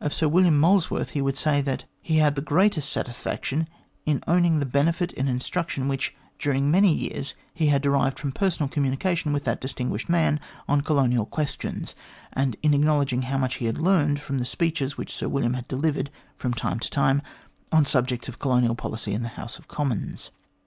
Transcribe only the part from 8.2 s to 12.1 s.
personal communication with that distinguished man on colonial questions,